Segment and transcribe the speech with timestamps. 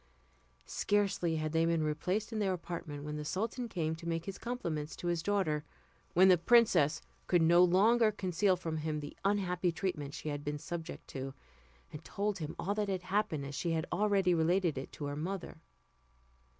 [0.65, 4.39] Scarcely had they been replaced in their apartment, when the sultan came to make his
[4.39, 5.63] compliments to his daughter,
[6.15, 10.57] when the princess could no longer conceal from him the unhappy treatment she had been
[10.57, 11.35] subject to,
[11.93, 15.15] and told him all that had happened as she had already related it to her
[15.15, 15.61] mother.